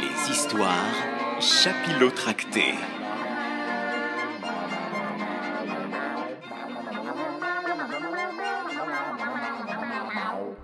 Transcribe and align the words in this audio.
Les 0.00 0.30
histoires 0.30 1.40
chapilotractées. 1.40 2.74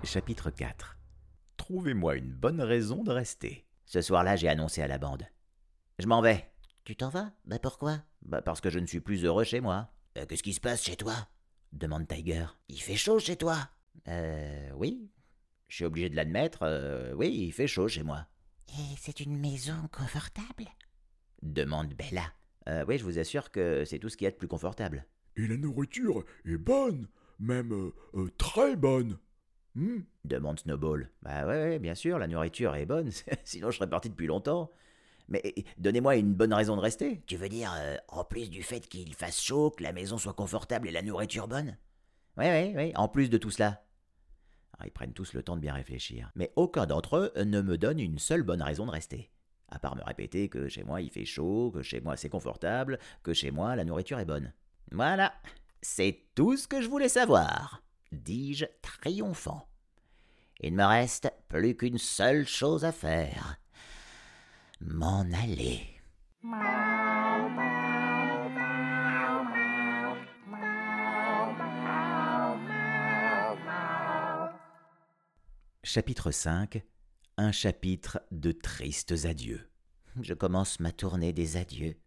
Chapitre 0.03 0.51
4 0.51 0.97
Trouvez-moi 1.57 2.15
une 2.15 2.31
bonne 2.31 2.61
raison 2.61 3.03
de 3.03 3.11
rester. 3.11 3.65
Ce 3.85 4.01
soir-là, 4.01 4.35
j'ai 4.35 4.47
annoncé 4.49 4.81
à 4.81 4.87
la 4.87 4.99
bande. 4.99 5.25
Je 5.97 6.07
m'en 6.07 6.21
vais. 6.21 6.51
Tu 6.83 6.95
t'en 6.95 7.09
vas? 7.09 7.31
Bah 7.45 7.57
pourquoi? 7.57 8.03
Bah 8.21 8.41
parce 8.43 8.61
que 8.61 8.69
je 8.69 8.77
ne 8.77 8.85
suis 8.85 8.99
plus 8.99 9.25
heureux 9.25 9.43
chez 9.43 9.61
moi. 9.61 9.89
Euh, 10.17 10.25
Qu'est-ce 10.25 10.43
qui 10.43 10.53
se 10.53 10.59
passe 10.61 10.83
chez 10.83 10.95
toi? 10.95 11.13
Demande 11.73 12.07
Tiger. 12.07 12.45
Il 12.69 12.79
fait 12.81 12.95
chaud 12.95 13.19
chez 13.19 13.35
toi 13.35 13.57
Euh, 14.07 14.69
oui. 14.75 15.09
Je 15.67 15.75
suis 15.77 15.85
obligé 15.85 16.09
de 16.09 16.15
l'admettre. 16.15 16.59
euh, 16.63 17.13
oui, 17.13 17.29
il 17.47 17.51
fait 17.51 17.67
chaud 17.67 17.87
chez 17.87 18.03
moi. 18.03 18.27
Et 18.69 18.95
c'est 18.99 19.19
une 19.19 19.37
maison 19.39 19.75
confortable? 19.91 20.65
Demande 21.41 21.93
Bella. 21.93 22.31
Euh, 22.67 22.85
oui, 22.87 22.97
je 22.97 23.03
vous 23.03 23.19
assure 23.19 23.51
que 23.51 23.83
c'est 23.85 23.99
tout 23.99 24.09
ce 24.09 24.17
qu'il 24.17 24.25
y 24.25 24.27
a 24.27 24.31
de 24.31 24.35
plus 24.37 24.47
confortable. 24.47 25.05
Et 25.37 25.47
la 25.47 25.57
nourriture 25.57 26.23
est 26.45 26.57
bonne, 26.57 27.07
même 27.39 27.73
euh, 27.73 27.93
euh, 28.15 28.31
très 28.37 28.75
bonne. 28.75 29.17
Hmm? 29.75 29.99
Demande 30.23 30.59
Snowball. 30.59 31.11
Bah 31.21 31.45
ouais, 31.45 31.61
ouais, 31.63 31.79
bien 31.79 31.93
sûr, 31.95 32.17
la 32.17 32.27
nourriture 32.27 32.75
est 32.75 32.85
bonne, 32.85 33.11
sinon 33.43 33.69
je 33.71 33.77
serais 33.77 33.89
parti 33.89 34.09
depuis 34.09 34.27
longtemps. 34.27 34.71
Mais 35.27 35.53
donnez-moi 35.77 36.17
une 36.17 36.33
bonne 36.33 36.53
raison 36.53 36.75
de 36.75 36.81
rester. 36.81 37.21
Tu 37.25 37.35
veux 37.35 37.49
dire, 37.49 37.73
euh, 37.77 37.97
en 38.07 38.23
plus 38.23 38.49
du 38.49 38.63
fait 38.63 38.87
qu'il 38.87 39.13
fasse 39.13 39.41
chaud, 39.41 39.71
que 39.71 39.83
la 39.83 39.93
maison 39.93 40.17
soit 40.17 40.33
confortable 40.33 40.87
et 40.87 40.91
la 40.91 41.01
nourriture 41.01 41.47
bonne? 41.47 41.77
Oui, 42.37 42.45
oui, 42.49 42.73
oui, 42.75 42.91
en 42.95 43.07
plus 43.07 43.29
de 43.29 43.37
tout 43.37 43.51
cela. 43.51 43.83
Alors, 44.73 44.87
ils 44.87 44.91
prennent 44.91 45.13
tous 45.13 45.33
le 45.33 45.41
temps 45.41 45.55
de 45.55 45.61
bien 45.61 45.73
réfléchir. 45.73 46.31
Mais 46.35 46.51
aucun 46.55 46.85
d'entre 46.85 47.17
eux 47.17 47.43
ne 47.43 47.61
me 47.61 47.77
donne 47.77 47.99
une 47.99 48.19
seule 48.19 48.43
bonne 48.43 48.61
raison 48.61 48.85
de 48.85 48.91
rester. 48.91 49.31
À 49.69 49.79
part 49.79 49.95
me 49.95 50.03
répéter 50.03 50.47
que 50.47 50.67
chez 50.67 50.83
moi 50.83 51.01
il 51.01 51.09
fait 51.09 51.25
chaud, 51.25 51.71
que 51.73 51.81
chez 51.81 51.99
moi 51.99 52.17
c'est 52.17 52.29
confortable, 52.29 52.99
que 53.23 53.33
chez 53.33 53.51
moi 53.51 53.75
la 53.75 53.83
nourriture 53.83 54.19
est 54.19 54.25
bonne. 54.25 54.53
Voilà, 54.91 55.33
c'est 55.81 56.25
tout 56.35 56.55
ce 56.55 56.67
que 56.67 56.81
je 56.81 56.87
voulais 56.87 57.09
savoir, 57.09 57.81
dis-je 58.11 58.65
triomphant. 58.81 59.67
Il 60.61 60.73
ne 60.73 60.77
me 60.77 60.85
reste 60.85 61.31
plus 61.49 61.75
qu'une 61.75 61.97
seule 61.97 62.47
chose 62.47 62.85
à 62.85 62.91
faire. 62.91 63.57
M'en 64.87 65.25
aller. 65.33 65.81
Chapitre 75.83 76.29
5 76.29 76.83
Un 77.37 77.51
chapitre 77.51 78.21
de 78.29 78.51
tristes 78.51 79.25
adieux. 79.25 79.67
Je 80.21 80.35
commence 80.35 80.79
ma 80.79 80.91
tournée 80.91 81.33
des 81.33 81.57
adieux. 81.57 81.97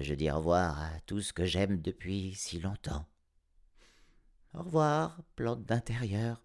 Je 0.00 0.12
dis 0.12 0.30
au 0.30 0.36
revoir 0.36 0.78
à 0.78 1.00
tout 1.06 1.22
ce 1.22 1.32
que 1.32 1.46
j'aime 1.46 1.80
depuis 1.80 2.34
si 2.34 2.60
longtemps. 2.60 3.06
Au 4.52 4.62
revoir, 4.62 5.22
plante 5.34 5.64
d'intérieur. 5.64 6.42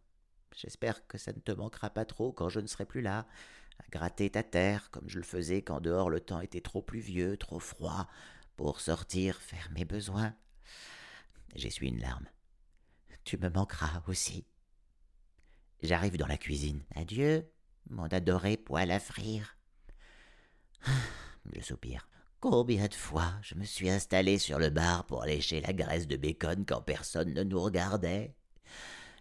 J'espère 0.55 1.05
que 1.07 1.17
ça 1.17 1.33
ne 1.33 1.39
te 1.39 1.51
manquera 1.51 1.89
pas 1.89 2.05
trop 2.05 2.31
quand 2.31 2.47
je 2.47 2.61
ne 2.61 2.67
serai 2.67 2.85
plus 2.85 3.01
là, 3.01 3.27
à 3.79 3.87
gratter 3.89 4.29
ta 4.29 4.43
terre 4.43 4.89
comme 4.91 5.09
je 5.09 5.17
le 5.17 5.23
faisais 5.23 5.61
quand 5.61 5.81
dehors 5.81 6.09
le 6.09 6.19
temps 6.19 6.41
était 6.41 6.61
trop 6.61 6.81
pluvieux, 6.81 7.37
trop 7.37 7.59
froid, 7.59 8.07
pour 8.55 8.79
sortir 8.79 9.41
faire 9.41 9.69
mes 9.73 9.85
besoins. 9.85 10.33
J'essuie 11.55 11.89
une 11.89 12.01
larme. 12.01 12.27
Tu 13.23 13.37
me 13.37 13.49
manqueras 13.49 14.03
aussi. 14.07 14.45
J'arrive 15.81 16.17
dans 16.17 16.27
la 16.27 16.37
cuisine. 16.37 16.83
Adieu, 16.95 17.49
mon 17.89 18.05
adoré 18.05 18.57
poêle 18.57 18.91
à 18.91 18.99
frire. 18.99 19.57
Je 21.53 21.61
soupire. 21.61 22.07
Combien 22.39 22.87
de 22.87 22.93
fois 22.93 23.33
je 23.41 23.55
me 23.55 23.63
suis 23.63 23.89
installé 23.89 24.37
sur 24.37 24.59
le 24.59 24.69
bar 24.69 25.05
pour 25.05 25.25
lécher 25.25 25.61
la 25.61 25.73
graisse 25.73 26.07
de 26.07 26.15
bacon 26.15 26.65
quand 26.65 26.81
personne 26.81 27.33
ne 27.33 27.43
nous 27.43 27.59
regardait? 27.59 28.35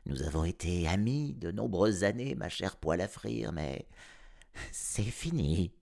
Nous 0.06 0.22
avons 0.22 0.44
été 0.44 0.86
amis 0.86 1.32
de 1.34 1.50
nombreuses 1.50 2.04
années, 2.04 2.34
ma 2.34 2.50
chère 2.50 2.76
poêle 2.76 3.00
à 3.00 3.08
frire, 3.08 3.52
mais 3.52 3.88
c'est 4.72 5.02
fini. 5.02 5.72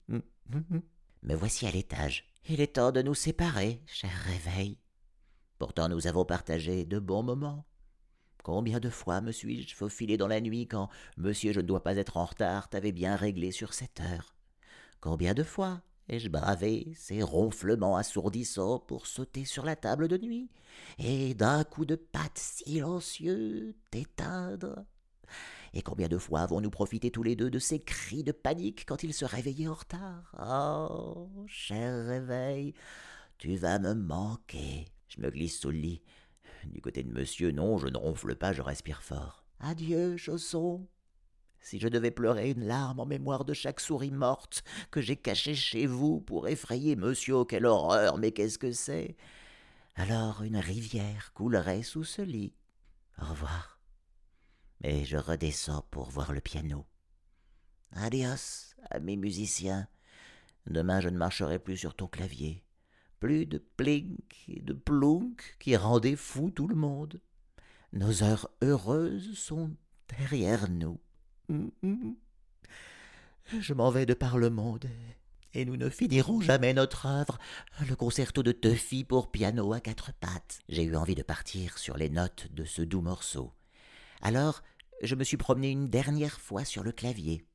Me 1.21 1.35
voici 1.35 1.65
à 1.65 1.71
l'étage. 1.71 2.25
Il 2.49 2.59
est 2.59 2.75
temps 2.75 2.91
de 2.91 3.01
nous 3.01 3.13
séparer, 3.13 3.81
cher 3.85 4.11
réveil. 4.25 4.77
Pourtant 5.57 5.87
nous 5.87 6.07
avons 6.07 6.25
partagé 6.25 6.85
de 6.85 6.99
bons 6.99 7.23
moments. 7.23 7.65
Combien 8.43 8.81
de 8.81 8.89
fois 8.89 9.21
me 9.21 9.31
suis-je 9.31 9.73
faufilé 9.73 10.17
dans 10.17 10.27
la 10.27 10.41
nuit 10.41 10.67
quand 10.67 10.89
Monsieur 11.15 11.53
je 11.53 11.61
ne 11.61 11.65
dois 11.65 11.81
pas 11.81 11.95
être 11.95 12.17
en 12.17 12.25
retard 12.25 12.69
t'avait 12.69 12.91
bien 12.91 13.15
réglé 13.15 13.51
sur 13.51 13.73
cette 13.73 14.01
heure? 14.01 14.35
Combien 14.99 15.33
de 15.33 15.43
fois 15.43 15.81
ai-je 16.09 16.27
bravé 16.27 16.91
ces 16.97 17.23
ronflements 17.23 17.95
assourdissants 17.95 18.79
pour 18.79 19.07
sauter 19.07 19.45
sur 19.45 19.63
la 19.63 19.77
table 19.77 20.09
de 20.09 20.17
nuit 20.17 20.49
et 20.97 21.33
d'un 21.33 21.63
coup 21.63 21.85
de 21.85 21.95
patte 21.95 22.37
silencieux 22.37 23.77
t'éteindre? 23.89 24.83
Et 25.73 25.81
combien 25.81 26.07
de 26.07 26.17
fois 26.17 26.41
avons-nous 26.41 26.69
profité 26.69 27.09
tous 27.11 27.23
les 27.23 27.35
deux 27.35 27.49
de 27.49 27.59
ces 27.59 27.79
cris 27.79 28.23
de 28.23 28.31
panique 28.31 28.85
quand 28.87 29.03
il 29.03 29.13
se 29.13 29.25
réveillait 29.25 29.67
en 29.67 29.73
retard? 29.73 30.35
Oh, 30.39 31.45
cher 31.47 32.05
réveil, 32.05 32.73
tu 33.37 33.55
vas 33.55 33.79
me 33.79 33.93
manquer. 33.93 34.85
Je 35.07 35.21
me 35.21 35.29
glisse 35.29 35.59
sous 35.59 35.71
le 35.71 35.77
lit. 35.77 36.01
Du 36.65 36.81
côté 36.81 37.03
de 37.03 37.11
monsieur, 37.11 37.51
non, 37.51 37.77
je 37.77 37.87
ne 37.87 37.97
ronfle 37.97 38.35
pas, 38.35 38.53
je 38.53 38.61
respire 38.61 39.01
fort. 39.01 39.45
Adieu, 39.59 40.17
chausson. 40.17 40.87
Si 41.59 41.79
je 41.79 41.87
devais 41.87 42.11
pleurer 42.11 42.51
une 42.51 42.65
larme 42.65 42.99
en 42.99 43.05
mémoire 43.05 43.45
de 43.45 43.53
chaque 43.53 43.79
souris 43.79 44.11
morte 44.11 44.63
que 44.91 45.01
j'ai 45.01 45.15
cachée 45.15 45.55
chez 45.55 45.85
vous 45.85 46.19
pour 46.19 46.49
effrayer 46.49 46.95
monsieur, 46.97 47.45
quelle 47.45 47.65
horreur, 47.65 48.17
mais 48.17 48.31
qu'est-ce 48.31 48.59
que 48.59 48.73
c'est? 48.73 49.15
Alors 49.95 50.43
une 50.43 50.57
rivière 50.57 51.31
coulerait 51.33 51.83
sous 51.83 52.03
ce 52.03 52.21
lit. 52.21 52.53
Au 53.21 53.25
revoir. 53.25 53.72
Mais 54.83 55.05
je 55.05 55.17
redescends 55.17 55.85
pour 55.91 56.09
voir 56.09 56.33
le 56.33 56.41
piano. 56.41 56.85
Adios, 57.93 58.75
amis 58.89 59.17
musiciens. 59.17 59.87
Demain 60.67 60.99
je 60.99 61.09
ne 61.09 61.17
marcherai 61.17 61.57
plus 61.57 61.77
sur 61.77 61.95
ton 61.95 62.07
clavier. 62.07 62.63
Plus 63.19 63.45
de 63.45 63.57
plink 63.57 64.43
et 64.49 64.61
de 64.61 64.73
plunk 64.73 65.55
qui 65.59 65.77
rendaient 65.77 66.17
fou 66.17 66.51
tout 66.51 66.67
le 66.67 66.75
monde. 66.75 67.21
Nos 67.93 68.23
heures 68.23 68.49
heureuses 68.61 69.37
sont 69.37 69.71
derrière 70.09 70.69
nous. 70.69 70.99
Je 73.59 73.73
m'en 73.73 73.89
vais 73.89 74.05
de 74.05 74.13
par 74.13 74.37
le 74.37 74.49
monde, 74.49 74.89
et 75.53 75.63
nous 75.63 75.77
ne 75.77 75.89
finirons 75.89 76.41
jamais 76.41 76.73
notre 76.73 77.05
œuvre, 77.05 77.37
le 77.87 77.95
concerto 77.95 78.41
de 78.41 78.51
Tuffy 78.51 79.03
pour 79.03 79.31
piano 79.31 79.71
à 79.73 79.79
quatre 79.79 80.11
pattes. 80.13 80.59
J'ai 80.67 80.83
eu 80.83 80.95
envie 80.95 81.15
de 81.15 81.23
partir 81.23 81.77
sur 81.77 81.97
les 81.97 82.09
notes 82.09 82.47
de 82.51 82.65
ce 82.65 82.81
doux 82.81 83.01
morceau. 83.01 83.53
Alors, 84.21 84.63
je 85.03 85.15
me 85.15 85.23
suis 85.23 85.37
promené 85.37 85.69
une 85.69 85.89
dernière 85.89 86.39
fois 86.39 86.65
sur 86.65 86.83
le 86.83 86.91
clavier. 86.91 87.45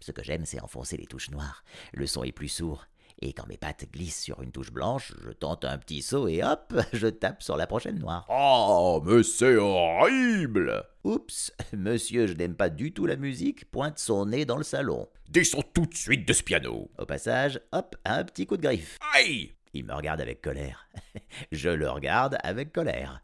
Ce 0.00 0.12
que 0.12 0.24
j'aime, 0.24 0.46
c'est 0.46 0.60
enfoncer 0.60 0.96
les 0.96 1.06
touches 1.06 1.30
noires. 1.30 1.62
Le 1.92 2.06
son 2.06 2.24
est 2.24 2.32
plus 2.32 2.48
sourd. 2.48 2.86
Et 3.22 3.32
quand 3.32 3.46
mes 3.46 3.56
pattes 3.56 3.90
glissent 3.90 4.22
sur 4.22 4.42
une 4.42 4.52
touche 4.52 4.72
blanche, 4.72 5.14
je 5.24 5.30
tente 5.30 5.64
un 5.64 5.78
petit 5.78 6.02
saut 6.02 6.28
et 6.28 6.42
hop, 6.42 6.74
je 6.92 7.06
tape 7.06 7.42
sur 7.42 7.56
la 7.56 7.66
prochaine 7.66 7.98
noire. 7.98 8.26
Oh, 8.28 9.02
mais 9.04 9.22
c'est 9.22 9.56
horrible 9.56 10.84
Oups, 11.04 11.52
monsieur, 11.72 12.26
je 12.26 12.34
n'aime 12.34 12.56
pas 12.56 12.68
du 12.68 12.92
tout 12.92 13.06
la 13.06 13.16
musique, 13.16 13.70
pointe 13.70 13.98
son 13.98 14.26
nez 14.26 14.44
dans 14.44 14.58
le 14.58 14.64
salon. 14.64 15.08
Descends 15.30 15.62
tout 15.62 15.86
de 15.86 15.94
suite 15.94 16.28
de 16.28 16.32
ce 16.32 16.42
piano 16.42 16.90
Au 16.98 17.06
passage, 17.06 17.60
hop, 17.72 17.96
un 18.04 18.24
petit 18.24 18.46
coup 18.46 18.56
de 18.56 18.62
griffe. 18.62 18.98
Aïe 19.14 19.54
Il 19.72 19.86
me 19.86 19.94
regarde 19.94 20.20
avec 20.20 20.42
colère. 20.42 20.88
je 21.52 21.70
le 21.70 21.88
regarde 21.88 22.36
avec 22.42 22.72
colère. 22.72 23.22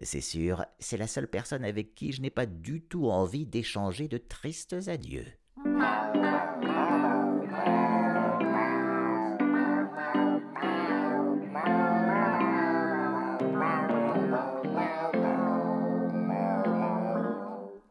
C'est 0.00 0.20
sûr, 0.20 0.64
c'est 0.78 0.96
la 0.96 1.08
seule 1.08 1.26
personne 1.26 1.64
avec 1.64 1.94
qui 1.96 2.12
je 2.12 2.22
n'ai 2.22 2.30
pas 2.30 2.46
du 2.46 2.82
tout 2.82 3.10
envie 3.10 3.46
d'échanger 3.46 4.06
de 4.06 4.16
tristes 4.16 4.76
adieux. 4.86 5.26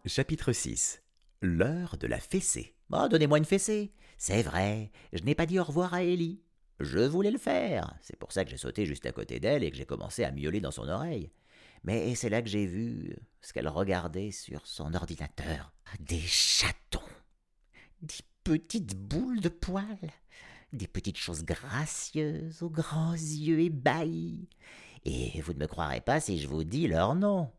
Chapitre 0.06 0.54
6 0.54 1.04
L'heure 1.42 1.98
de 2.00 2.08
la 2.08 2.20
fessée. 2.20 2.74
Oh, 2.92 3.08
donnez-moi 3.10 3.38
une 3.38 3.46
fessée. 3.46 3.92
C'est 4.18 4.42
vrai, 4.42 4.92
je 5.12 5.24
n'ai 5.24 5.36
pas 5.36 5.46
dit 5.46 5.60
au 5.60 5.64
revoir 5.66 5.94
à 5.94 6.04
Ellie. 6.04 6.42
Je 6.80 7.00
voulais 7.00 7.32
le 7.32 7.38
faire. 7.38 7.94
C'est 8.02 8.18
pour 8.18 8.32
ça 8.32 8.46
que 8.46 8.50
j'ai 8.50 8.58
sauté 8.58 8.86
juste 8.86 9.06
à 9.06 9.12
côté 9.12 9.42
d'elle 9.42 9.64
et 9.64 9.72
que 9.72 9.76
j'ai 9.76 9.86
commencé 9.86 10.24
à 10.24 10.32
miauler 10.32 10.62
dans 10.62 10.72
son 10.72 10.88
oreille. 10.88 11.32
Mais 11.84 12.16
c'est 12.16 12.30
là 12.30 12.42
que 12.42 12.50
j'ai 12.50 12.66
vu 12.66 13.16
ce 13.42 13.54
qu'elle 13.54 13.68
regardait 13.68 14.32
sur 14.32 14.66
son 14.68 14.94
ordinateur. 14.94 15.74
Des 16.00 16.22
chatons. 16.22 17.00
Des 18.02 18.16
petites 18.44 18.96
boules 18.96 19.40
de 19.40 19.50
poils. 19.50 20.12
Des 20.74 20.88
petites 20.88 21.18
choses 21.18 21.44
gracieuses 21.44 22.62
aux 22.62 22.70
grands 22.70 23.14
yeux 23.14 23.62
ébahis. 23.62 24.50
Et 25.06 25.40
vous 25.42 25.54
ne 25.54 25.60
me 25.60 25.68
croirez 25.68 26.02
pas 26.02 26.20
si 26.20 26.40
je 26.40 26.48
vous 26.48 26.64
dis 26.64 26.88
leur 26.88 27.16
nom. 27.16 27.52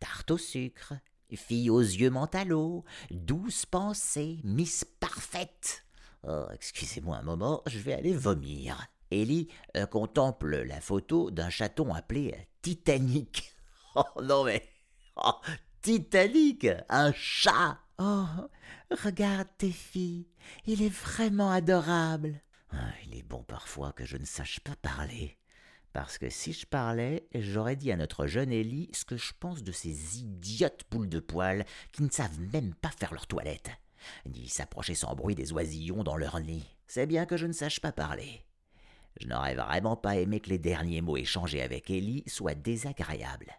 Tarte 0.00 0.32
au 0.32 0.38
sucre, 0.38 0.94
fille 1.32 1.70
aux 1.70 1.80
yeux 1.80 2.10
mentalo, 2.10 2.84
douce 3.10 3.66
pensée, 3.66 4.40
Miss 4.44 4.84
Parfaite. 4.84 5.84
Oh, 6.26 6.46
excusez-moi 6.52 7.18
un 7.18 7.22
moment, 7.22 7.62
je 7.66 7.78
vais 7.78 7.92
aller 7.92 8.14
vomir. 8.14 8.88
Ellie 9.22 9.48
euh, 9.76 9.86
contemple 9.86 10.62
la 10.62 10.80
photo 10.80 11.30
d'un 11.30 11.50
chaton 11.50 11.92
appelé 11.94 12.34
Titanic. 12.62 13.50
Oh 13.96 14.20
non 14.20 14.42
mais... 14.42 14.68
Oh, 15.14 15.34
Titanic 15.80 16.66
Un 16.88 17.12
chat 17.12 17.78
Oh, 17.98 18.26
regarde 18.90 19.46
tes 19.56 19.70
filles, 19.70 20.26
il 20.66 20.82
est 20.82 20.92
vraiment 20.92 21.52
adorable. 21.52 22.40
Ah, 22.72 22.90
il 23.06 23.16
est 23.16 23.22
bon 23.22 23.44
parfois 23.44 23.92
que 23.92 24.04
je 24.04 24.16
ne 24.16 24.24
sache 24.24 24.58
pas 24.58 24.74
parler. 24.82 25.38
Parce 25.92 26.18
que 26.18 26.28
si 26.28 26.52
je 26.52 26.66
parlais, 26.66 27.28
j'aurais 27.36 27.76
dit 27.76 27.92
à 27.92 27.96
notre 27.96 28.26
jeune 28.26 28.50
Ellie 28.50 28.90
ce 28.92 29.04
que 29.04 29.16
je 29.16 29.32
pense 29.38 29.62
de 29.62 29.70
ces 29.70 30.18
idiotes 30.18 30.82
boules 30.90 31.08
de 31.08 31.20
poils 31.20 31.64
qui 31.92 32.02
ne 32.02 32.10
savent 32.10 32.40
même 32.52 32.74
pas 32.74 32.90
faire 32.90 33.14
leur 33.14 33.28
toilette, 33.28 33.70
ni 34.26 34.48
s'approcher 34.48 34.96
sans 34.96 35.14
bruit 35.14 35.36
des 35.36 35.52
oisillons 35.52 36.02
dans 36.02 36.16
leur 36.16 36.40
nid. 36.40 36.64
C'est 36.88 37.06
bien 37.06 37.26
que 37.26 37.36
je 37.36 37.46
ne 37.46 37.52
sache 37.52 37.78
pas 37.78 37.92
parler. 37.92 38.44
Je 39.20 39.28
n'aurais 39.28 39.54
vraiment 39.54 39.96
pas 39.96 40.16
aimé 40.16 40.40
que 40.40 40.50
les 40.50 40.58
derniers 40.58 41.00
mots 41.00 41.16
échangés 41.16 41.62
avec 41.62 41.90
Ellie 41.90 42.24
soient 42.26 42.54
désagréables. 42.54 43.52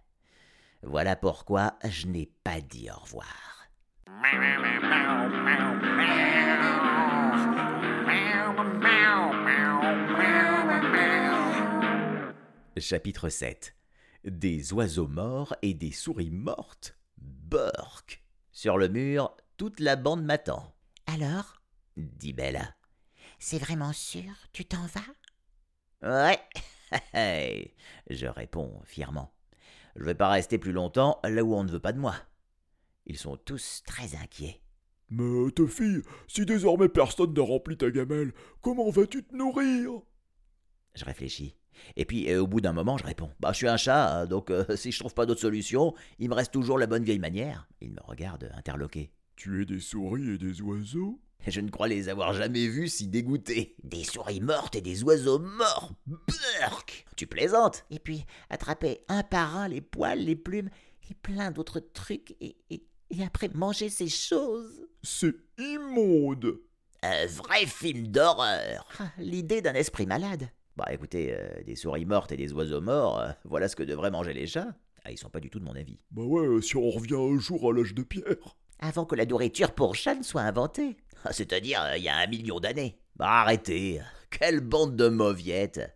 Voilà 0.84 1.16
pourquoi 1.16 1.78
je 1.84 2.08
n'ai 2.08 2.30
pas 2.44 2.62
dit 2.62 2.90
au 2.92 3.00
revoir. 3.00 3.56
Chapitre 12.78 13.30
7 13.30 13.76
Des 14.26 14.74
oiseaux 14.74 15.08
morts 15.08 15.56
et 15.62 15.74
des 15.74 15.92
souris 15.92 16.30
mortes 16.30 16.98
Burk 17.18 18.24
Sur 18.52 18.78
le 18.78 18.90
mur, 18.90 19.36
toute 19.58 19.80
la 19.80 19.96
bande 19.96 20.24
m'attend. 20.24 20.76
Alors? 21.08 21.62
dit 21.96 22.34
Bella. 22.34 22.76
C'est 23.40 23.60
vraiment 23.60 23.94
sûr? 23.94 24.32
Tu 24.52 24.66
t'en 24.66 24.86
vas? 24.88 25.02
Ouais 26.02 26.40
Je 28.10 28.28
réponds 28.28 28.82
fièrement. 28.86 29.32
Je 29.96 30.04
vais 30.04 30.16
pas 30.16 30.30
rester 30.30 30.58
plus 30.58 30.72
longtemps 30.72 31.20
là 31.24 31.44
où 31.44 31.56
on 31.56 31.64
ne 31.64 31.72
veut 31.72 31.80
pas 31.80 31.94
de 31.94 32.00
moi. 32.00 32.16
Ils 33.06 33.18
sont 33.18 33.38
tous 33.38 33.84
très 33.86 34.16
inquiets. 34.16 34.62
Mais 35.10 35.52
te 35.52 35.68
fille, 35.68 36.02
si 36.28 36.46
désormais 36.46 36.90
personne 36.90 37.34
n'a 37.34 37.44
rempli 37.44 37.78
ta 37.78 37.92
gamelle, 37.92 38.34
comment 38.62 38.90
vas-tu 38.90 39.24
te 39.24 39.36
nourrir? 39.36 40.02
Je 40.96 41.06
réfléchis. 41.06 41.56
Et 41.96 42.06
puis, 42.06 42.32
euh, 42.32 42.42
au 42.42 42.48
bout 42.48 42.62
d'un 42.62 42.74
moment, 42.74 42.98
je 42.98 43.04
réponds 43.04 43.32
Bah, 43.40 43.52
je 43.52 43.58
suis 43.58 43.68
un 43.68 43.78
chat, 43.78 44.22
hein, 44.22 44.26
donc 44.26 44.50
euh, 44.50 44.64
si 44.76 44.92
je 44.92 45.00
trouve 45.00 45.14
pas 45.14 45.26
d'autre 45.26 45.42
solution, 45.42 45.94
il 46.20 46.30
me 46.30 46.34
reste 46.34 46.54
toujours 46.54 46.80
la 46.80 46.88
bonne 46.88 47.04
vieille 47.04 47.20
manière. 47.20 47.68
Il 47.82 47.92
me 47.92 48.02
regarde 48.02 48.50
interloqué. 48.56 49.12
Tu 49.36 49.62
es 49.62 49.66
des 49.66 49.80
souris 49.80 50.32
et 50.32 50.38
des 50.38 50.62
oiseaux? 50.62 51.22
Je 51.48 51.62
ne 51.62 51.70
crois 51.70 51.88
les 51.88 52.10
avoir 52.10 52.34
jamais 52.34 52.68
vus 52.68 52.90
si 52.90 53.08
dégoûtés. 53.08 53.76
Des 53.84 54.04
souris 54.04 54.42
mortes 54.42 54.76
et 54.76 54.82
des 54.82 55.04
oiseaux 55.04 55.40
morts 55.40 55.92
Burk 56.08 57.06
Tu 57.16 57.28
plaisantes 57.28 57.86
Et 57.92 58.00
puis, 58.00 58.26
attraper 58.50 59.02
un 59.08 59.22
par 59.24 59.56
un 59.56 59.68
les 59.68 59.82
poils, 59.82 60.20
les 60.20 60.36
plumes 60.36 60.70
et 61.10 61.14
plein 61.14 61.52
d'autres 61.52 61.80
trucs 61.80 62.36
et, 62.42 62.58
et, 62.72 62.84
et 63.12 63.24
après 63.24 63.50
manger 63.54 63.90
ces 63.90 64.08
choses. 64.08 64.88
C'est 65.04 65.36
immonde 65.60 66.58
Un 67.04 67.28
vrai 67.28 67.68
film 67.68 68.08
d'horreur 68.08 68.88
Ah, 69.00 69.12
L'idée 69.20 69.62
d'un 69.62 69.74
esprit 69.76 70.08
malade. 70.08 70.50
Bah 70.76 70.88
écoutez, 70.92 71.34
euh, 71.34 71.64
des 71.64 71.76
souris 71.76 72.06
mortes 72.06 72.32
et 72.32 72.38
des 72.38 72.52
oiseaux 72.54 72.82
morts, 72.82 73.20
euh, 73.22 73.30
voilà 73.46 73.70
ce 73.70 73.76
que 73.76 73.84
devraient 73.84 74.12
manger 74.12 74.34
les 74.34 74.48
chats. 74.48 74.76
Ah, 75.06 75.12
ils 75.12 75.18
sont 75.18 75.30
pas 75.30 75.40
du 75.40 75.50
tout 75.52 75.60
de 75.60 75.66
mon 75.66 75.76
avis. 75.76 76.00
Bah 76.10 76.24
ouais, 76.24 76.62
si 76.64 76.76
on 76.76 76.90
revient 76.90 77.14
un 77.16 77.40
jour 77.40 77.70
à 77.70 77.74
l'âge 77.74 77.94
de 77.94 78.02
pierre. 78.02 78.58
Avant 78.80 79.06
que 79.06 79.16
la 79.16 79.26
nourriture 79.26 79.72
pour 79.74 79.96
chat 79.96 80.16
ne 80.16 80.24
soit 80.24 80.42
inventée. 80.42 80.98
Ah, 81.26 81.34
C'est-à-dire, 81.34 81.82
euh, 81.84 81.98
il 81.98 82.04
y 82.04 82.10
a 82.10 82.18
un 82.18 82.28
million 82.28 82.60
d'années. 82.60 83.00
Bah 83.16 83.42
arrêtez 83.42 84.00
Quelle 84.30 84.60
bande 84.62 84.96
de 84.96 85.08
mauviettes 85.10 85.96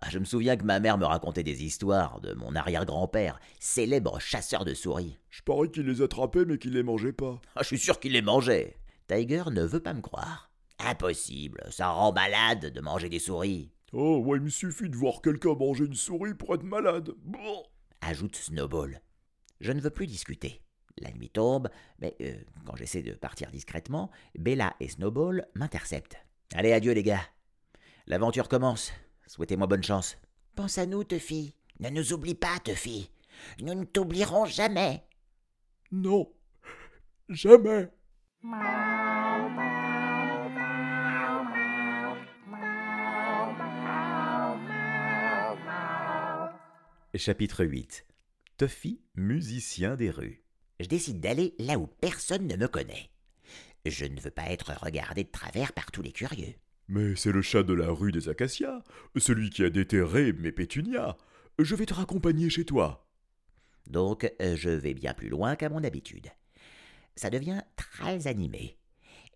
Ah, 0.00 0.08
Je 0.08 0.18
me 0.18 0.24
souviens 0.24 0.56
que 0.56 0.64
ma 0.64 0.80
mère 0.80 0.96
me 0.98 1.04
racontait 1.04 1.42
des 1.42 1.62
histoires 1.64 2.20
de 2.20 2.32
mon 2.34 2.54
arrière-grand-père, 2.56 3.38
célèbre 3.58 4.18
chasseur 4.20 4.64
de 4.64 4.72
souris. 4.74 5.18
Je 5.28 5.42
parie 5.42 5.70
qu'il 5.70 5.86
les 5.86 6.00
attrapait 6.02 6.44
mais 6.46 6.58
qu'il 6.58 6.72
les 6.72 6.82
mangeait 6.82 7.12
pas. 7.12 7.40
Ah, 7.56 7.60
je 7.62 7.66
suis 7.68 7.78
sûr 7.78 8.00
qu'il 8.00 8.12
les 8.12 8.22
mangeait. 8.22 8.76
Tiger 9.06 9.44
ne 9.50 9.62
veut 9.64 9.82
pas 9.82 9.92
me 9.92 10.00
croire. 10.00 10.50
Impossible, 10.78 11.62
ça 11.70 11.88
rend 11.90 12.12
malade 12.12 12.72
de 12.72 12.80
manger 12.80 13.08
des 13.10 13.18
souris. 13.18 13.70
Oh, 13.92 14.18
ouais, 14.24 14.38
il 14.38 14.44
me 14.44 14.48
suffit 14.50 14.88
de 14.88 14.96
voir 14.96 15.20
quelqu'un 15.20 15.54
manger 15.54 15.84
une 15.84 15.94
souris 15.94 16.32
pour 16.34 16.54
être 16.54 16.62
malade. 16.62 17.10
Brrr. 17.24 17.70
ajoute 18.00 18.36
Snowball. 18.36 19.02
Je 19.60 19.72
ne 19.72 19.80
veux 19.80 19.90
plus 19.90 20.06
discuter. 20.06 20.62
La 21.00 21.10
nuit 21.12 21.30
tombe, 21.30 21.68
mais 21.98 22.14
euh, 22.20 22.34
quand 22.66 22.76
j'essaie 22.76 23.02
de 23.02 23.12
partir 23.14 23.50
discrètement, 23.50 24.10
Bella 24.38 24.74
et 24.80 24.88
Snowball 24.88 25.46
m'interceptent. 25.54 26.18
Allez, 26.54 26.72
adieu 26.72 26.92
les 26.92 27.02
gars. 27.02 27.22
L'aventure 28.06 28.48
commence. 28.48 28.92
Souhaitez-moi 29.26 29.66
bonne 29.66 29.82
chance. 29.82 30.18
Pense 30.56 30.78
à 30.78 30.86
nous, 30.86 31.04
Tuffy. 31.04 31.54
Ne 31.78 31.88
nous 31.88 32.12
oublie 32.12 32.34
pas, 32.34 32.58
Tuffy. 32.62 33.10
Nous 33.60 33.74
ne 33.74 33.84
t'oublierons 33.84 34.44
jamais. 34.44 35.04
Non, 35.90 36.30
jamais. 37.28 37.88
Chapitre 47.14 47.64
8 47.64 48.06
Tuffy, 48.56 49.00
musicien 49.14 49.96
des 49.96 50.10
rues. 50.10 50.44
Je 50.80 50.86
décide 50.86 51.20
d'aller 51.20 51.54
là 51.58 51.78
où 51.78 51.86
personne 51.86 52.46
ne 52.46 52.56
me 52.56 52.66
connaît. 52.66 53.10
Je 53.84 54.06
ne 54.06 54.18
veux 54.18 54.30
pas 54.30 54.48
être 54.50 54.72
regardé 54.82 55.24
de 55.24 55.30
travers 55.30 55.74
par 55.74 55.90
tous 55.90 56.00
les 56.00 56.10
curieux. 56.10 56.54
Mais 56.88 57.14
c'est 57.16 57.32
le 57.32 57.42
chat 57.42 57.62
de 57.62 57.74
la 57.74 57.90
rue 57.90 58.12
des 58.12 58.30
Acacias, 58.30 58.82
celui 59.16 59.50
qui 59.50 59.62
a 59.62 59.68
déterré 59.68 60.32
mes 60.32 60.52
pétunias. 60.52 61.18
Je 61.58 61.74
vais 61.74 61.84
te 61.84 61.92
raccompagner 61.92 62.48
chez 62.48 62.64
toi. 62.64 63.06
Donc, 63.88 64.32
euh, 64.40 64.56
je 64.56 64.70
vais 64.70 64.94
bien 64.94 65.12
plus 65.12 65.28
loin 65.28 65.54
qu'à 65.54 65.68
mon 65.68 65.84
habitude. 65.84 66.28
Ça 67.14 67.28
devient 67.28 67.60
très 67.76 68.26
animé. 68.26 68.78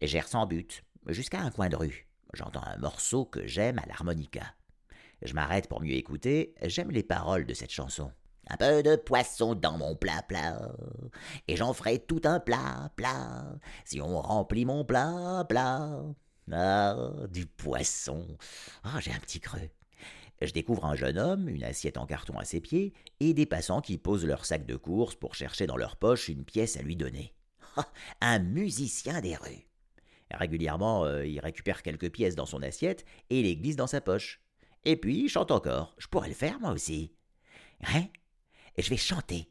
J'erre 0.00 0.29
sans 0.29 0.47
but, 0.47 0.82
jusqu'à 1.08 1.43
un 1.43 1.50
coin 1.50 1.69
de 1.69 1.76
rue. 1.76 2.08
J'entends 2.32 2.64
un 2.64 2.79
morceau 2.79 3.26
que 3.26 3.47
j'aime 3.47 3.79
à 3.81 3.87
l'harmonica. 3.87 4.55
Je 5.20 5.35
m'arrête 5.35 5.69
pour 5.69 5.82
mieux 5.82 5.93
écouter, 5.93 6.55
j'aime 6.62 6.90
les 6.90 7.02
paroles 7.02 7.44
de 7.44 7.52
cette 7.52 7.70
chanson. 7.70 8.11
Un 8.54 8.56
peu 8.56 8.84
de 8.84 8.94
poisson 8.94 9.56
dans 9.56 9.76
mon 9.76 9.96
plat 9.96 10.23
plat, 10.28 10.70
et 11.49 11.56
j'en 11.56 11.73
ferai 11.73 11.99
tout 11.99 12.20
un 12.23 12.38
plat 12.38 12.88
plat, 12.94 13.46
si 13.84 14.00
on 14.00 14.20
remplit 14.20 14.64
mon 14.64 14.84
plat 14.84 15.44
plat. 15.49 16.04
Ah, 16.52 17.11
du 17.32 17.46
poisson. 17.46 18.25
Ah, 18.84 19.00
j'ai 19.00 19.11
un 19.11 19.18
petit 19.18 19.40
creux. 19.40 19.70
Je 20.40 20.52
découvre 20.52 20.84
un 20.84 20.94
jeune 20.94 21.18
homme, 21.18 21.49
une 21.49 21.64
assiette 21.64 21.99
en 21.99 22.06
carton 22.06 22.38
à 22.38 22.44
ses 22.44 22.61
pieds, 22.61 22.94
et 23.18 23.34
des 23.34 23.44
passants 23.44 23.80
qui 23.80 23.99
posent 23.99 24.25
leur 24.25 24.44
sac 24.44 24.66
de 24.66 24.76
course 24.76 25.16
pour 25.16 25.34
chercher 25.34 25.66
dans 25.66 25.76
leur 25.76 25.96
poche 25.96 26.28
une 26.28 26.44
pièce 26.44 26.76
à 26.76 26.82
lui 26.82 26.94
donner. 26.94 27.34
Ah, 27.76 27.88
un 28.20 28.38
musicien 28.38 29.20
des 29.20 29.34
rues. 29.34 29.66
Régulièrement, 30.30 31.04
euh, 31.06 31.26
il 31.26 31.40
récupère 31.40 31.82
quelques 31.82 32.12
pièces 32.12 32.37
dans 32.37 32.46
son 32.46 32.62
assiette 32.62 33.04
et 33.30 33.42
les 33.42 33.56
glisse 33.56 33.75
dans 33.75 33.88
sa 33.88 34.00
poche. 34.00 34.40
Et 34.84 34.94
puis, 34.94 35.25
il 35.25 35.28
chante 35.28 35.50
encore. 35.50 35.96
Je 35.99 36.06
pourrais 36.06 36.28
le 36.28 36.34
faire, 36.34 36.61
moi 36.61 36.70
aussi. 36.70 37.16
Hein? 37.92 38.04
Je 38.78 38.90
vais 38.90 38.97
chanter. 38.97 39.49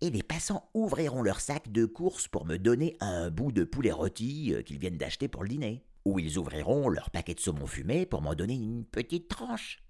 Et 0.00 0.10
les 0.10 0.22
passants 0.22 0.68
ouvriront 0.74 1.22
leur 1.22 1.40
sac 1.40 1.70
de 1.70 1.84
course 1.86 2.28
pour 2.28 2.44
me 2.44 2.56
donner 2.56 2.96
un 3.00 3.30
bout 3.30 3.52
de 3.52 3.64
poulet 3.64 3.92
rôti 3.92 4.52
euh, 4.54 4.62
qu'ils 4.62 4.78
viennent 4.78 4.98
d'acheter 4.98 5.28
pour 5.28 5.42
le 5.42 5.48
dîner. 5.48 5.84
Ou 6.04 6.18
ils 6.18 6.38
ouvriront 6.38 6.88
leur 6.88 7.10
paquet 7.10 7.34
de 7.34 7.40
saumon 7.40 7.66
fumé 7.66 8.06
pour 8.06 8.22
m'en 8.22 8.34
donner 8.34 8.54
une 8.54 8.84
petite 8.84 9.28
tranche. 9.28 9.82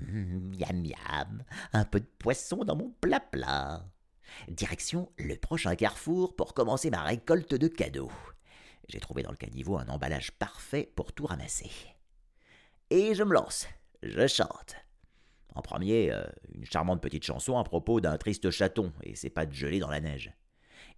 Hum, 0.00 0.54
miam 0.56 0.82
miam, 0.82 1.44
un 1.72 1.84
peu 1.84 2.00
de 2.00 2.08
poisson 2.18 2.64
dans 2.64 2.76
mon 2.76 2.90
plat 3.00 3.20
plat. 3.20 3.84
Direction 4.48 5.10
le 5.18 5.36
prochain 5.36 5.74
carrefour 5.74 6.36
pour 6.36 6.54
commencer 6.54 6.90
ma 6.90 7.02
récolte 7.02 7.54
de 7.54 7.68
cadeaux. 7.68 8.12
J'ai 8.88 9.00
trouvé 9.00 9.22
dans 9.22 9.30
le 9.30 9.36
caniveau 9.36 9.78
un 9.78 9.88
emballage 9.88 10.32
parfait 10.32 10.90
pour 10.94 11.12
tout 11.12 11.26
ramasser. 11.26 11.70
Et 12.90 13.14
je 13.14 13.22
me 13.22 13.34
lance, 13.34 13.66
je 14.02 14.26
chante. 14.26 14.76
En 15.54 15.62
premier, 15.62 16.12
euh, 16.12 16.24
une 16.54 16.64
charmante 16.64 17.00
petite 17.00 17.24
chanson 17.24 17.58
à 17.58 17.64
propos 17.64 18.00
d'un 18.00 18.16
triste 18.18 18.50
chaton 18.50 18.92
et 19.02 19.14
ses 19.14 19.30
pattes 19.30 19.52
gelées 19.52 19.80
dans 19.80 19.90
la 19.90 20.00
neige. 20.00 20.32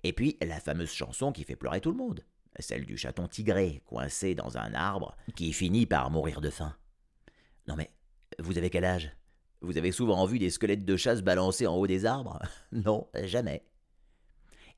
Et 0.02 0.12
puis 0.12 0.36
la 0.42 0.60
fameuse 0.60 0.92
chanson 0.92 1.32
qui 1.32 1.44
fait 1.44 1.56
pleurer 1.56 1.80
tout 1.80 1.90
le 1.90 1.96
monde, 1.96 2.24
celle 2.58 2.84
du 2.84 2.96
chaton 2.96 3.28
tigré 3.28 3.82
coincé 3.86 4.34
dans 4.34 4.58
un 4.58 4.74
arbre 4.74 5.16
qui 5.36 5.52
finit 5.52 5.86
par 5.86 6.10
mourir 6.10 6.40
de 6.40 6.50
faim. 6.50 6.76
Non 7.68 7.76
mais, 7.76 7.90
vous 8.38 8.58
avez 8.58 8.70
quel 8.70 8.84
âge? 8.84 9.12
Vous 9.62 9.76
avez 9.76 9.92
souvent 9.92 10.24
vu 10.24 10.38
des 10.38 10.50
squelettes 10.50 10.86
de 10.86 10.96
chasse 10.96 11.22
balancés 11.22 11.66
en 11.66 11.76
haut 11.76 11.86
des 11.86 12.06
arbres? 12.06 12.38
Non, 12.72 13.08
jamais. 13.24 13.64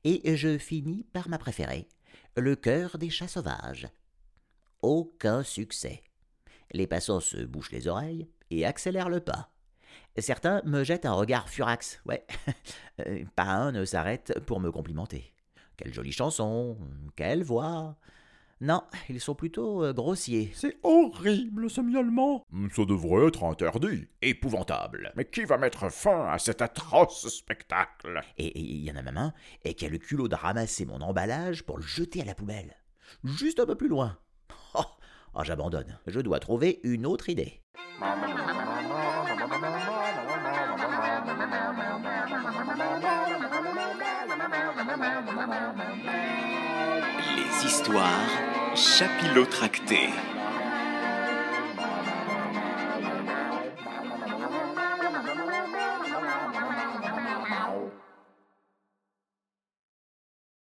Et 0.03 0.35
je 0.35 0.57
finis 0.57 1.05
par 1.13 1.29
ma 1.29 1.37
préférée, 1.37 1.87
le 2.35 2.55
cœur 2.57 2.97
des 2.97 3.09
chats 3.09 3.29
sauvages. 3.29 3.87
Aucun 4.81 5.43
succès. 5.43 6.03
Les 6.71 6.87
passants 6.87 7.21
se 7.21 7.37
bouchent 7.37 7.71
les 7.71 7.87
oreilles 7.87 8.27
et 8.49 8.65
accélèrent 8.65 9.09
le 9.09 9.21
pas. 9.21 9.52
Certains 10.17 10.61
me 10.65 10.83
jettent 10.83 11.05
un 11.05 11.13
regard 11.13 11.49
furax, 11.49 12.01
ouais. 12.05 12.25
Euh, 12.99 13.23
Pas 13.35 13.45
un 13.45 13.71
ne 13.71 13.85
s'arrête 13.85 14.39
pour 14.45 14.59
me 14.59 14.71
complimenter. 14.71 15.33
Quelle 15.77 15.93
jolie 15.93 16.11
chanson, 16.11 16.77
quelle 17.15 17.43
voix. 17.43 17.95
Non, 18.61 18.83
ils 19.09 19.19
sont 19.19 19.33
plutôt 19.33 19.83
euh, 19.83 19.93
grossiers. 19.93 20.51
C'est 20.53 20.77
horrible 20.83 21.69
ce 21.69 21.81
miaulement. 21.81 22.45
Ça 22.73 22.85
devrait 22.85 23.27
être 23.27 23.43
interdit. 23.43 24.07
Épouvantable. 24.21 25.11
Mais 25.15 25.25
qui 25.25 25.43
va 25.43 25.57
mettre 25.57 25.91
fin 25.91 26.27
à 26.27 26.37
cet 26.37 26.61
atroce 26.61 27.27
spectacle? 27.27 28.21
Et 28.37 28.45
et 28.45 28.59
il 28.61 28.83
y 28.83 28.91
en 28.91 28.95
a 28.95 29.01
même 29.01 29.17
un 29.17 29.33
et 29.65 29.73
qui 29.73 29.85
a 29.85 29.89
le 29.89 29.97
culot 29.97 30.27
de 30.27 30.35
ramasser 30.35 30.85
mon 30.85 31.01
emballage 31.01 31.63
pour 31.63 31.77
le 31.77 31.83
jeter 31.83 32.21
à 32.21 32.25
la 32.25 32.35
poubelle. 32.35 32.75
Juste 33.23 33.59
un 33.59 33.65
peu 33.65 33.75
plus 33.75 33.89
loin. 33.89 34.17
Oh, 34.75 34.81
oh, 35.35 35.43
j'abandonne. 35.43 35.99
Je 36.07 36.19
dois 36.19 36.39
trouver 36.39 36.79
une 36.83 37.05
autre 37.05 37.29
idée. 37.29 37.61
Les 47.35 47.65
histoires 47.67 48.29
chapilotractées. 48.75 50.09